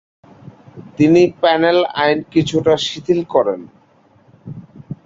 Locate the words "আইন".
2.01-2.17